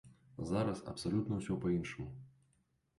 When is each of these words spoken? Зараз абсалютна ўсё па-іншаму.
Зараз 0.51 0.81
абсалютна 0.93 1.33
ўсё 1.45 1.61
па-іншаму. 1.67 2.13